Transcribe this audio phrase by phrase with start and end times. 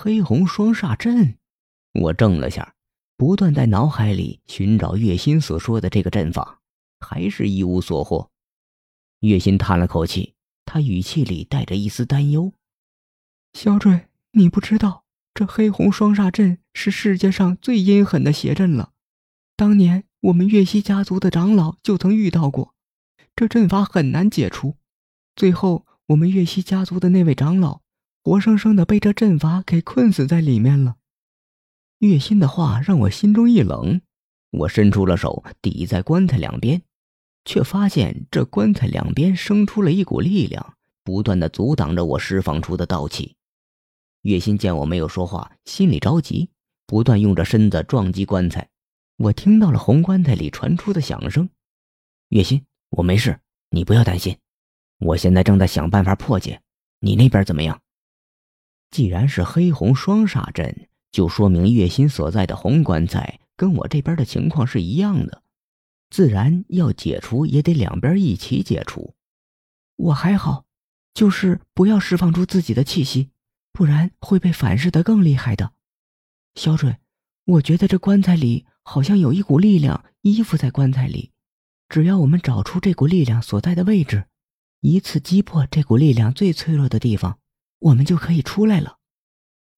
[0.00, 1.38] 黑红双煞阵，
[1.92, 2.76] 我怔了下，
[3.16, 6.60] 不断在脑海里寻找月心所说的这个阵法，
[7.00, 8.30] 还是一无所获。
[9.18, 10.34] 月心叹了口气，
[10.64, 12.52] 他语气里带着一丝担忧
[13.54, 15.02] ：“小坠，你不知道，
[15.34, 18.92] 这黑红双煞阵是世界上最阴狠的邪阵了。
[19.56, 22.72] 当年我们月溪家族的长老就曾遇到过，
[23.34, 24.76] 这阵法很难解除。
[25.34, 27.80] 最后，我们月溪家族的那位长老，
[28.28, 30.96] 活生生的被这阵法给困死在里面了。”
[32.00, 34.02] 月心的话让我心中一冷，
[34.50, 36.82] 我伸出了手抵在棺材两边。
[37.46, 43.36] 却发现这棺材两边生出了一股力量，不断的阻挡着我释放出的道气。
[44.20, 46.50] 月心见我没有说话，心里着急，
[46.86, 48.68] 不断用着身子撞击棺材。
[49.16, 51.48] 我听到了红棺材里传出的响声。
[52.28, 54.36] 月心，我没事，你不要担心。
[54.98, 56.60] 我现在正在想办法破解。
[57.00, 57.80] 你那边怎么样？
[58.90, 65.42] 既然是黑红双煞阵，就说明月心所在的红棺材跟我这边的情况是一样的。
[66.10, 69.14] 自然要解除，也得两边一起解除。
[69.96, 70.64] 我还好，
[71.12, 73.30] 就是不要释放出自己的气息，
[73.72, 75.72] 不然会被反噬的更厉害的。
[76.54, 76.96] 小准，
[77.44, 81.32] 我觉得这棺材里好像有一股力量依附在棺材里，
[81.88, 84.24] 只要我们找出这股力量所在的位置，
[84.80, 87.38] 一次击破这股力量最脆弱的地方，
[87.80, 88.98] 我们就可以出来了。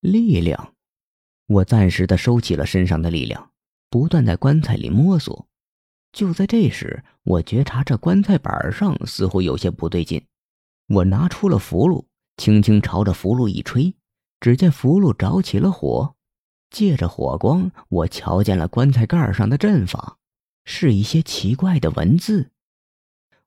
[0.00, 0.74] 力量，
[1.46, 3.50] 我暂时的收起了身上的力量，
[3.90, 5.46] 不断在棺材里摸索。
[6.12, 10.24] 就在这时，我觉察这棺材板上似乎有些不对劲。
[10.88, 12.04] 我拿出了符箓，
[12.36, 13.94] 轻轻朝着符箓一吹，
[14.40, 16.16] 只见符箓着起了火。
[16.70, 20.18] 借着火光，我瞧见了棺材盖上的阵法，
[20.64, 22.50] 是一些奇怪的文字。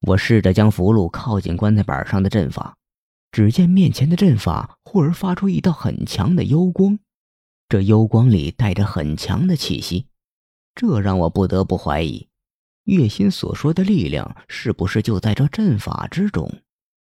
[0.00, 2.76] 我试着将符箓靠近棺材板上的阵法，
[3.32, 6.98] 只见面前的阵法忽而发出一道很强的幽光，
[7.68, 10.06] 这幽光里带着很强的气息，
[10.74, 12.28] 这让我不得不怀疑。
[12.84, 16.60] 月心所说的力量，是不是就在这阵法之中？